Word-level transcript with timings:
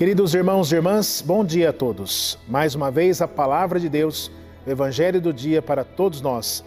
Queridos 0.00 0.32
irmãos 0.32 0.72
e 0.72 0.76
irmãs, 0.76 1.20
bom 1.20 1.44
dia 1.44 1.68
a 1.68 1.72
todos. 1.74 2.38
Mais 2.48 2.74
uma 2.74 2.90
vez 2.90 3.20
a 3.20 3.28
palavra 3.28 3.78
de 3.78 3.86
Deus, 3.86 4.32
o 4.66 4.70
Evangelho 4.70 5.20
do 5.20 5.30
dia 5.30 5.60
para 5.60 5.84
todos 5.84 6.22
nós. 6.22 6.64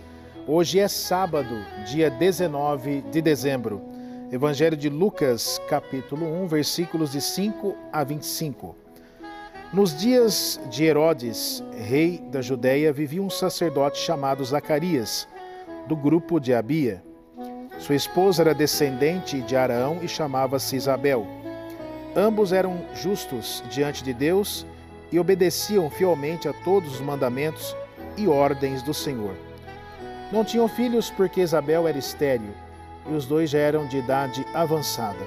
Hoje 0.47 0.79
é 0.79 0.87
sábado, 0.87 1.65
dia 1.83 2.11
19 2.11 3.01
de 3.11 3.23
dezembro. 3.23 3.81
Evangelho 4.31 4.77
de 4.77 4.87
Lucas, 4.87 5.59
capítulo 5.67 6.27
1, 6.43 6.47
versículos 6.47 7.11
de 7.11 7.21
5 7.21 7.75
a 7.91 8.03
25. 8.03 8.75
Nos 9.73 9.97
dias 9.97 10.61
de 10.69 10.83
Herodes, 10.83 11.63
rei 11.75 12.19
da 12.31 12.39
Judéia, 12.39 12.93
vivia 12.93 13.23
um 13.23 13.31
sacerdote 13.31 13.97
chamado 13.97 14.45
Zacarias, 14.45 15.27
do 15.87 15.95
grupo 15.95 16.39
de 16.39 16.53
Abia. 16.53 17.03
Sua 17.79 17.95
esposa 17.95 18.43
era 18.43 18.53
descendente 18.53 19.41
de 19.41 19.55
Araão 19.55 19.97
e 20.03 20.07
chamava-se 20.07 20.75
Isabel. 20.75 21.42
Ambos 22.15 22.53
eram 22.53 22.79
justos 22.93 23.63
diante 23.69 24.03
de 24.03 24.13
Deus 24.13 24.65
e 25.11 25.19
obedeciam 25.19 25.89
fielmente 25.89 26.47
a 26.47 26.53
todos 26.53 26.95
os 26.95 27.01
mandamentos 27.01 27.75
e 28.15 28.27
ordens 28.27 28.83
do 28.83 28.93
Senhor. 28.93 29.35
Não 30.31 30.43
tinham 30.43 30.67
filhos 30.67 31.09
porque 31.09 31.41
Isabel 31.41 31.87
era 31.87 31.97
estéril 31.97 32.53
e 33.07 33.13
os 33.13 33.25
dois 33.25 33.49
já 33.49 33.59
eram 33.59 33.87
de 33.87 33.97
idade 33.97 34.45
avançada. 34.53 35.25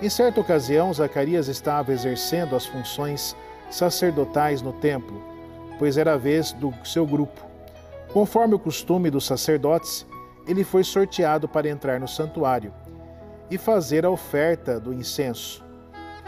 Em 0.00 0.08
certa 0.08 0.40
ocasião, 0.40 0.92
Zacarias 0.92 1.46
estava 1.46 1.92
exercendo 1.92 2.56
as 2.56 2.66
funções 2.66 3.36
sacerdotais 3.70 4.60
no 4.60 4.72
templo, 4.72 5.22
pois 5.78 5.96
era 5.96 6.14
a 6.14 6.16
vez 6.16 6.52
do 6.52 6.72
seu 6.84 7.06
grupo. 7.06 7.40
Conforme 8.12 8.54
o 8.54 8.58
costume 8.58 9.10
dos 9.10 9.24
sacerdotes, 9.24 10.06
ele 10.46 10.64
foi 10.64 10.84
sorteado 10.84 11.48
para 11.48 11.68
entrar 11.68 12.00
no 12.00 12.08
santuário 12.08 12.72
e 13.50 13.56
fazer 13.56 14.04
a 14.04 14.10
oferta 14.10 14.80
do 14.80 14.92
incenso. 14.92 15.62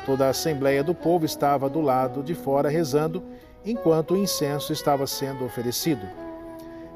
Toda 0.04 0.26
a 0.26 0.30
assembleia 0.30 0.84
do 0.84 0.94
povo 0.94 1.24
estava 1.24 1.68
do 1.68 1.80
lado 1.80 2.22
de 2.22 2.34
fora 2.34 2.68
rezando, 2.68 3.22
enquanto 3.64 4.12
o 4.12 4.16
incenso 4.16 4.72
estava 4.72 5.06
sendo 5.06 5.44
oferecido. 5.44 6.06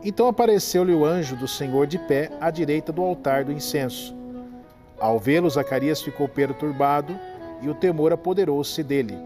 Então 0.04 0.28
apareceu-lhe 0.28 0.92
o 0.92 1.04
anjo 1.04 1.34
do 1.34 1.48
Senhor 1.48 1.86
de 1.86 1.98
pé 1.98 2.30
à 2.40 2.50
direita 2.50 2.92
do 2.92 3.02
altar 3.02 3.44
do 3.44 3.52
incenso. 3.52 4.14
Ao 5.00 5.18
vê-lo, 5.18 5.48
Zacarias 5.48 6.02
ficou 6.02 6.28
perturbado 6.28 7.18
e 7.62 7.68
o 7.68 7.74
temor 7.74 8.12
apoderou-se 8.12 8.82
dele. 8.82 9.16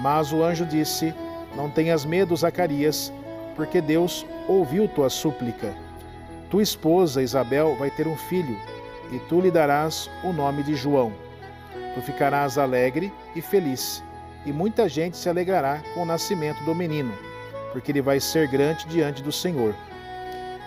Mas 0.00 0.32
o 0.32 0.42
anjo 0.42 0.66
disse: 0.66 1.14
Não 1.56 1.70
tenhas 1.70 2.04
medo, 2.04 2.36
Zacarias, 2.36 3.12
porque 3.54 3.80
Deus 3.80 4.26
ouviu 4.48 4.88
tua 4.88 5.08
súplica. 5.08 5.72
Tua 6.50 6.62
esposa 6.62 7.22
Isabel 7.22 7.76
vai 7.76 7.90
ter 7.90 8.06
um 8.06 8.16
filho, 8.16 8.58
e 9.12 9.18
tu 9.20 9.40
lhe 9.40 9.50
darás 9.50 10.10
o 10.22 10.32
nome 10.32 10.62
de 10.62 10.74
João. 10.74 11.23
Tu 11.94 12.02
ficarás 12.02 12.58
alegre 12.58 13.12
e 13.36 13.40
feliz, 13.40 14.02
e 14.44 14.52
muita 14.52 14.88
gente 14.88 15.16
se 15.16 15.28
alegrará 15.28 15.80
com 15.94 16.02
o 16.02 16.06
nascimento 16.06 16.62
do 16.64 16.74
menino, 16.74 17.12
porque 17.72 17.92
ele 17.92 18.02
vai 18.02 18.18
ser 18.18 18.48
grande 18.48 18.86
diante 18.86 19.22
do 19.22 19.30
Senhor. 19.30 19.74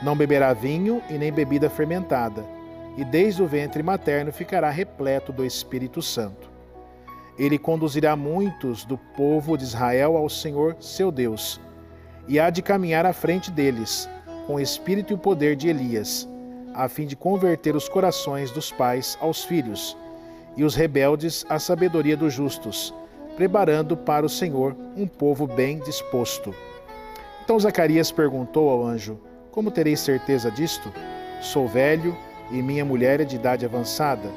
Não 0.02 0.16
beberá 0.16 0.54
vinho 0.54 1.02
e 1.10 1.14
nem 1.14 1.32
bebida 1.32 1.70
fermentada, 1.70 2.46
e 2.96 3.04
desde 3.04 3.44
o 3.44 3.48
ventre 3.48 3.84
materno 3.84 4.32
ficará 4.32 4.70
repleto 4.70 5.34
do 5.34 5.46
Espírito 5.46 6.02
Santo. 6.02 6.50
Ele 7.38 7.60
conduzirá 7.60 8.16
muitos 8.16 8.86
do 8.86 8.98
povo 8.98 9.58
de 9.58 9.64
Israel 9.64 10.16
ao 10.16 10.30
Senhor 10.30 10.78
seu 10.80 11.12
Deus, 11.12 11.60
e 12.28 12.40
há 12.40 12.50
de 12.50 12.62
caminhar 12.62 13.06
à 13.06 13.14
frente 13.14 13.52
deles, 13.52 14.10
com 14.46 14.56
o 14.56 14.60
espírito 14.60 15.12
e 15.12 15.16
o 15.16 15.18
poder 15.18 15.56
de 15.56 15.68
Elias, 15.68 16.28
a 16.74 16.88
fim 16.88 17.06
de 17.06 17.16
converter 17.16 17.76
os 17.76 17.90
corações 17.90 18.50
dos 18.50 18.72
pais 18.72 19.18
aos 19.20 19.44
filhos 19.44 19.98
e 20.58 20.64
os 20.64 20.76
rebeldes 20.76 21.46
à 21.48 21.60
sabedoria 21.60 22.18
dos 22.18 22.34
justos, 22.34 22.94
preparando 23.38 23.96
para 23.96 24.26
o 24.26 24.30
Senhor 24.30 24.76
um 24.96 25.08
povo 25.08 25.46
bem 25.46 25.80
disposto. 25.80 26.54
Então 27.44 27.60
Zacarias 27.60 28.12
perguntou 28.12 28.70
ao 28.70 28.84
anjo: 28.84 29.20
Como 29.52 29.70
terei 29.70 29.96
certeza 29.96 30.50
disto? 30.50 30.92
Sou 31.40 31.68
velho 31.68 32.18
e 32.52 32.62
minha 32.62 32.84
mulher 32.84 33.22
é 33.22 33.24
de 33.24 33.36
idade 33.36 33.64
avançada. 33.64 34.28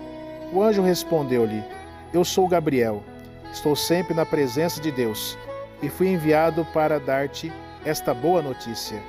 O 0.53 0.63
anjo 0.63 0.83
respondeu-lhe: 0.83 1.65
Eu 2.13 2.23
sou 2.23 2.47
Gabriel, 2.47 3.03
estou 3.51 3.75
sempre 3.75 4.13
na 4.13 4.27
presença 4.27 4.79
de 4.79 4.93
Deus 4.93 5.39
e 5.83 5.89
fui 5.89 6.09
enviado 6.09 6.67
para 6.67 7.01
dar-te 7.01 7.51
esta 7.85 8.13
boa 8.13 8.43
notícia. 8.43 9.01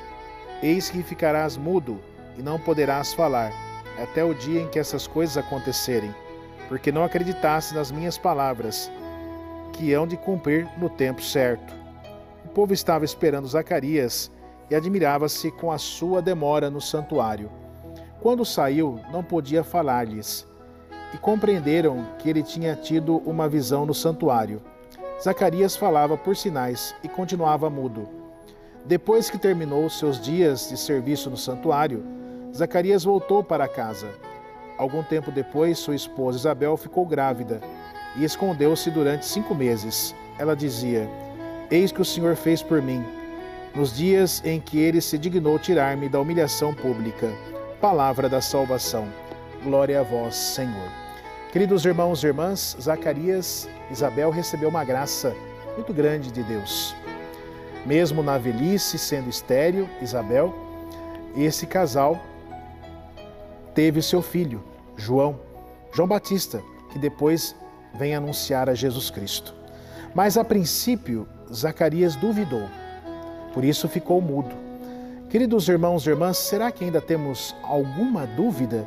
Eis 0.64 0.90
que 0.90 1.04
ficarás 1.04 1.58
mudo 1.58 2.00
e 2.38 2.42
não 2.42 2.58
poderás 2.58 3.14
falar, 3.14 3.52
até 4.02 4.24
o 4.24 4.34
dia 4.34 4.62
em 4.62 4.68
que 4.70 4.80
essas 4.80 5.06
coisas 5.06 5.38
acontecerem 5.38 6.14
porque 6.72 6.90
não 6.90 7.04
acreditasse 7.04 7.76
nas 7.76 7.92
minhas 7.92 8.18
palavras, 8.18 8.90
que 9.74 9.94
hão 9.94 10.08
de 10.08 10.16
cumprir 10.16 10.66
no 10.78 10.90
tempo 10.90 11.22
certo. 11.22 11.76
O 12.46 12.48
povo 12.48 12.72
estava 12.72 13.04
esperando 13.04 13.46
Zacarias 13.46 14.32
e 14.70 14.76
admirava-se 14.76 15.52
com 15.52 15.70
a 15.70 15.78
sua 15.78 16.22
demora 16.22 16.70
no 16.70 16.80
santuário. 16.80 17.52
Quando 18.22 18.46
saiu, 18.46 19.02
não 19.12 19.22
podia 19.22 19.66
falar-lhes, 19.66 20.48
e 21.14 21.18
compreenderam 21.18 22.08
que 22.18 22.30
ele 22.30 22.42
tinha 22.42 22.74
tido 22.74 23.18
uma 23.26 23.50
visão 23.50 23.86
no 23.86 23.94
santuário. 23.94 24.62
Zacarias 25.22 25.76
falava 25.76 26.16
por 26.16 26.38
sinais 26.38 26.96
e 27.04 27.10
continuava 27.10 27.70
mudo. 27.70 28.08
Depois 28.86 29.30
que 29.30 29.38
terminou 29.38 29.90
seus 29.90 30.22
dias 30.22 30.70
de 30.70 30.78
serviço 30.78 31.30
no 31.30 31.36
santuário, 31.36 32.02
Zacarias 32.56 33.04
voltou 33.04 33.44
para 33.44 33.68
casa. 33.68 34.31
Algum 34.82 35.04
tempo 35.04 35.30
depois, 35.30 35.78
sua 35.78 35.94
esposa 35.94 36.40
Isabel 36.40 36.76
ficou 36.76 37.06
grávida 37.06 37.62
e 38.16 38.24
escondeu-se 38.24 38.90
durante 38.90 39.28
cinco 39.28 39.54
meses. 39.54 40.16
Ela 40.40 40.56
dizia: 40.56 41.08
Eis 41.70 41.92
que 41.92 42.02
o 42.02 42.06
Senhor 42.06 42.36
fez 42.36 42.64
por 42.64 42.82
mim, 42.82 43.06
nos 43.76 43.96
dias 43.96 44.42
em 44.44 44.60
que 44.60 44.80
ele 44.80 45.00
se 45.00 45.20
dignou 45.20 45.60
tirar-me 45.60 46.10
da 46.10 46.20
humilhação 46.20 46.74
pública. 46.74 47.30
Palavra 47.80 48.28
da 48.28 48.42
salvação. 48.42 49.08
Glória 49.64 50.00
a 50.00 50.04
vós, 50.04 50.34
Senhor. 50.34 50.90
Queridos 51.52 51.86
irmãos 51.86 52.24
e 52.24 52.28
irmãs, 52.28 52.76
Zacarias, 52.82 53.70
Isabel 53.92 54.32
recebeu 54.32 54.70
uma 54.70 54.84
graça 54.84 55.32
muito 55.76 55.94
grande 55.94 56.32
de 56.32 56.42
Deus. 56.42 56.96
Mesmo 57.86 58.24
na 58.24 58.40
velhice, 58.40 58.98
sendo 58.98 59.30
estéril, 59.30 59.88
Isabel, 60.02 60.52
esse 61.38 61.68
casal 61.68 62.20
teve 63.76 64.02
seu 64.02 64.24
filho, 64.24 64.71
João, 64.98 65.40
João 65.94 66.08
Batista, 66.08 66.62
que 66.92 67.00
depois 67.00 67.56
vem 67.94 68.16
anunciar 68.16 68.70
a 68.70 68.74
Jesus 68.74 69.10
Cristo. 69.10 69.54
Mas 70.14 70.38
a 70.38 70.44
princípio, 70.44 71.28
Zacarias 71.54 72.16
duvidou, 72.16 72.68
por 73.54 73.64
isso 73.64 73.88
ficou 73.88 74.22
mudo. 74.22 74.56
Queridos 75.30 75.68
irmãos 75.70 76.06
e 76.06 76.10
irmãs, 76.10 76.38
será 76.38 76.72
que 76.72 76.84
ainda 76.84 77.00
temos 77.00 77.56
alguma 77.64 78.26
dúvida 78.26 78.86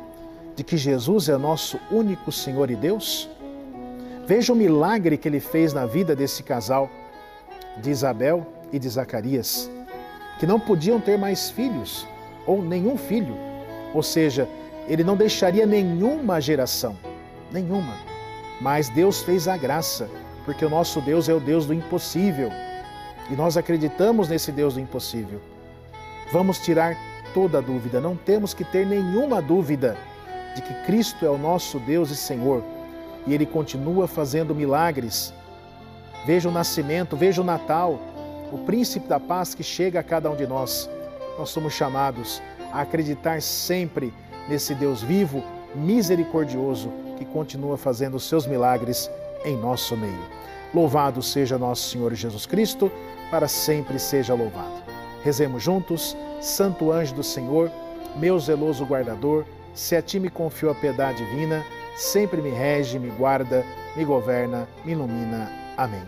de 0.55 0.63
que 0.63 0.77
Jesus 0.77 1.27
é 1.27 1.37
nosso 1.37 1.79
único 1.91 2.31
Senhor 2.31 2.69
e 2.69 2.75
Deus? 2.75 3.29
Veja 4.27 4.53
o 4.53 4.55
milagre 4.55 5.17
que 5.17 5.27
ele 5.27 5.39
fez 5.39 5.73
na 5.73 5.85
vida 5.85 6.15
desse 6.15 6.43
casal, 6.43 6.89
de 7.77 7.89
Isabel 7.89 8.45
e 8.71 8.79
de 8.79 8.87
Zacarias, 8.89 9.69
que 10.39 10.47
não 10.47 10.59
podiam 10.59 10.99
ter 10.99 11.17
mais 11.17 11.49
filhos, 11.49 12.07
ou 12.45 12.61
nenhum 12.61 12.97
filho, 12.97 13.35
ou 13.93 14.03
seja, 14.03 14.47
ele 14.87 15.03
não 15.03 15.15
deixaria 15.15 15.65
nenhuma 15.65 16.39
geração, 16.39 16.97
nenhuma. 17.51 17.93
Mas 18.61 18.89
Deus 18.89 19.21
fez 19.21 19.47
a 19.47 19.57
graça, 19.57 20.09
porque 20.45 20.63
o 20.63 20.69
nosso 20.69 21.01
Deus 21.01 21.27
é 21.27 21.33
o 21.33 21.39
Deus 21.39 21.65
do 21.65 21.73
impossível. 21.73 22.49
E 23.29 23.35
nós 23.35 23.57
acreditamos 23.57 24.29
nesse 24.29 24.51
Deus 24.51 24.75
do 24.75 24.79
impossível. 24.79 25.41
Vamos 26.31 26.59
tirar 26.59 26.95
toda 27.33 27.61
dúvida, 27.61 27.99
não 27.99 28.15
temos 28.15 28.53
que 28.53 28.63
ter 28.63 28.85
nenhuma 28.85 29.41
dúvida 29.41 29.97
de 30.55 30.61
que 30.61 30.73
Cristo 30.85 31.25
é 31.25 31.29
o 31.29 31.37
nosso 31.37 31.79
Deus 31.79 32.09
e 32.11 32.15
Senhor. 32.15 32.63
E 33.27 33.33
Ele 33.33 33.45
continua 33.45 34.07
fazendo 34.07 34.55
milagres. 34.55 35.33
Veja 36.25 36.47
o 36.47 36.51
nascimento, 36.51 37.17
veja 37.17 37.41
o 37.41 37.45
Natal, 37.45 37.99
o 38.51 38.59
príncipe 38.59 39.07
da 39.07 39.19
paz 39.19 39.53
que 39.53 39.63
chega 39.63 39.99
a 39.99 40.03
cada 40.03 40.29
um 40.29 40.35
de 40.35 40.47
nós. 40.47 40.89
Nós 41.37 41.49
somos 41.49 41.73
chamados 41.73 42.41
a 42.71 42.81
acreditar 42.81 43.41
sempre 43.41 44.13
nesse 44.47 44.73
Deus 44.73 45.01
vivo, 45.01 45.43
misericordioso, 45.73 46.91
que 47.17 47.25
continua 47.25 47.77
fazendo 47.77 48.15
os 48.15 48.27
seus 48.27 48.45
milagres 48.45 49.09
em 49.43 49.55
nosso 49.57 49.95
meio. 49.95 50.23
Louvado 50.73 51.21
seja 51.21 51.57
nosso 51.57 51.89
Senhor 51.89 52.13
Jesus 52.13 52.45
Cristo, 52.45 52.91
para 53.31 53.47
sempre 53.47 53.97
seja 53.99 54.33
louvado. 54.33 54.83
Rezemos 55.23 55.63
juntos, 55.63 56.15
Santo 56.41 56.91
anjo 56.91 57.15
do 57.15 57.23
Senhor, 57.23 57.71
meu 58.17 58.39
zeloso 58.39 58.85
guardador, 58.85 59.45
se 59.73 59.95
a 59.95 60.01
ti 60.01 60.19
me 60.19 60.29
confio 60.29 60.69
a 60.69 60.75
piedade 60.75 61.25
divina, 61.25 61.65
sempre 61.95 62.41
me 62.41 62.49
rege, 62.49 62.99
me 62.99 63.09
guarda, 63.09 63.65
me 63.95 64.05
governa, 64.05 64.67
me 64.83 64.91
ilumina. 64.91 65.51
Amém. 65.75 66.03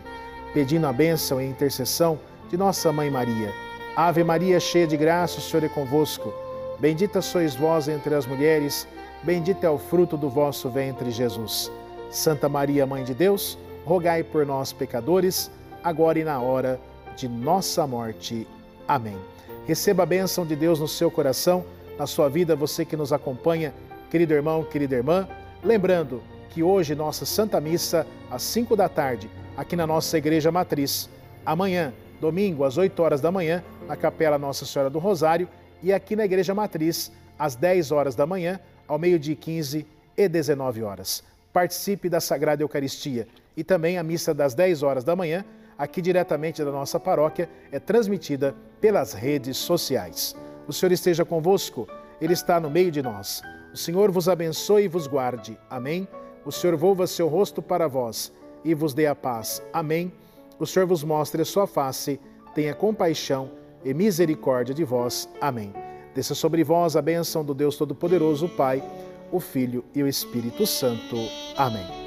Pedindo 0.53 0.87
a 0.87 0.93
bênção 0.93 1.41
e 1.41 1.45
intercessão 1.45 2.19
de 2.49 2.57
nossa 2.57 2.91
Mãe 2.91 3.09
Maria. 3.09 3.51
Ave 3.95 4.23
Maria, 4.23 4.59
cheia 4.59 4.87
de 4.87 4.95
graça, 4.95 5.39
o 5.39 5.41
Senhor 5.41 5.63
é 5.63 5.69
convosco. 5.69 6.33
Bendita 6.79 7.21
sois 7.21 7.55
vós 7.55 7.87
entre 7.87 8.13
as 8.13 8.27
mulheres, 8.27 8.87
bendito 9.23 9.63
é 9.63 9.69
o 9.69 9.79
fruto 9.79 10.15
do 10.15 10.29
vosso 10.29 10.69
ventre, 10.69 11.09
Jesus. 11.09 11.71
Santa 12.11 12.47
Maria, 12.47 12.85
Mãe 12.85 13.03
de 13.03 13.15
Deus, 13.15 13.57
rogai 13.83 14.23
por 14.23 14.45
nós, 14.45 14.71
pecadores, 14.71 15.49
agora 15.83 16.19
e 16.19 16.23
na 16.23 16.39
hora 16.39 16.79
de 17.15 17.27
nossa 17.27 17.87
morte. 17.87 18.47
Amém. 18.87 19.17
Receba 19.65 20.03
a 20.03 20.05
bênção 20.05 20.45
de 20.45 20.55
Deus 20.55 20.79
no 20.79 20.87
seu 20.87 21.09
coração, 21.09 21.65
na 21.97 22.05
sua 22.05 22.29
vida, 22.29 22.55
você 22.55 22.85
que 22.85 22.95
nos 22.95 23.11
acompanha, 23.11 23.73
querido 24.11 24.33
irmão, 24.33 24.63
querida 24.63 24.95
irmã. 24.95 25.27
Lembrando 25.63 26.21
que 26.49 26.61
hoje, 26.61 26.93
nossa 26.93 27.25
Santa 27.25 27.59
Missa, 27.59 28.05
às 28.29 28.43
5 28.43 28.75
da 28.75 28.87
tarde, 28.87 29.29
aqui 29.57 29.75
na 29.75 29.87
nossa 29.87 30.15
Igreja 30.15 30.51
Matriz. 30.51 31.09
Amanhã, 31.43 31.91
domingo, 32.21 32.63
às 32.63 32.77
8 32.77 33.01
horas 33.01 33.19
da 33.19 33.31
manhã, 33.31 33.63
na 33.87 33.95
Capela 33.95 34.37
Nossa 34.37 34.63
Senhora 34.63 34.91
do 34.91 34.99
Rosário. 34.99 35.49
E 35.81 35.93
aqui 35.93 36.15
na 36.15 36.25
Igreja 36.25 36.53
Matriz, 36.53 37.11
às 37.37 37.55
10 37.55 37.91
horas 37.91 38.15
da 38.15 38.25
manhã, 38.25 38.59
ao 38.87 38.97
meio-dia 38.97 39.35
15 39.35 39.85
e 40.15 40.27
19 40.27 40.81
horas. 40.83 41.23
Participe 41.53 42.09
da 42.09 42.19
Sagrada 42.19 42.63
Eucaristia 42.63 43.27
e 43.55 43.63
também 43.63 43.97
a 43.97 44.03
missa 44.03 44.33
das 44.33 44.53
10 44.53 44.83
horas 44.83 45.03
da 45.03 45.15
manhã, 45.15 45.45
aqui 45.77 46.01
diretamente 46.01 46.63
da 46.63 46.71
nossa 46.71 46.99
paróquia, 46.99 47.49
é 47.71 47.79
transmitida 47.79 48.55
pelas 48.81 49.13
redes 49.13 49.57
sociais. 49.57 50.35
O 50.67 50.73
Senhor 50.73 50.91
esteja 50.91 51.23
convosco, 51.23 51.87
Ele 52.19 52.33
está 52.33 52.59
no 52.59 52.69
meio 52.69 52.91
de 52.91 53.01
nós. 53.01 53.41
O 53.73 53.77
Senhor 53.77 54.11
vos 54.11 54.27
abençoe 54.27 54.85
e 54.85 54.87
vos 54.87 55.07
guarde. 55.07 55.57
Amém. 55.69 56.07
O 56.43 56.51
Senhor 56.51 56.75
volva 56.75 57.05
seu 57.05 57.27
rosto 57.27 57.61
para 57.61 57.87
vós 57.87 58.31
e 58.63 58.73
vos 58.73 58.93
dê 58.93 59.05
a 59.05 59.15
paz. 59.15 59.61
Amém. 59.71 60.11
O 60.59 60.65
Senhor 60.65 60.87
vos 60.87 61.03
mostre 61.03 61.41
a 61.41 61.45
sua 61.45 61.67
face, 61.67 62.19
tenha 62.55 62.73
compaixão 62.73 63.51
e 63.83 63.93
misericórdia 63.93 64.73
de 64.73 64.83
vós. 64.83 65.29
Amém. 65.39 65.73
Desça 66.13 66.33
sobre 66.33 66.63
vós 66.63 66.95
a 66.95 67.01
bênção 67.01 67.43
do 67.43 67.53
Deus 67.53 67.77
Todo-Poderoso, 67.77 68.47
o 68.47 68.49
Pai, 68.49 68.83
o 69.31 69.39
Filho 69.39 69.85
e 69.93 70.01
o 70.01 70.07
Espírito 70.07 70.65
Santo. 70.65 71.15
Amém. 71.55 72.06